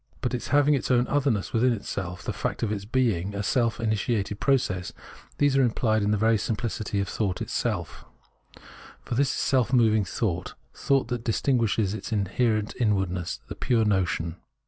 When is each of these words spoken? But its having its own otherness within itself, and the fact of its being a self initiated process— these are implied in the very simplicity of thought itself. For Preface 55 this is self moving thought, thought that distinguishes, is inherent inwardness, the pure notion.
But 0.21 0.33
its 0.33 0.47
having 0.47 0.73
its 0.73 0.89
own 0.89 1.05
otherness 1.07 1.53
within 1.53 1.73
itself, 1.73 2.21
and 2.25 2.33
the 2.33 2.35
fact 2.39 2.63
of 2.63 2.71
its 2.71 2.85
being 2.85 3.35
a 3.35 3.43
self 3.43 3.79
initiated 3.79 4.39
process— 4.39 4.93
these 5.37 5.55
are 5.55 5.61
implied 5.61 6.01
in 6.01 6.09
the 6.09 6.17
very 6.17 6.39
simplicity 6.39 6.99
of 6.99 7.07
thought 7.07 7.39
itself. 7.39 7.99
For 7.99 8.53
Preface 8.53 8.63
55 9.09 9.17
this 9.17 9.27
is 9.29 9.33
self 9.39 9.73
moving 9.73 10.05
thought, 10.05 10.55
thought 10.73 11.09
that 11.09 11.23
distinguishes, 11.23 11.93
is 11.93 12.11
inherent 12.11 12.75
inwardness, 12.79 13.41
the 13.47 13.53
pure 13.53 13.85
notion. 13.85 14.37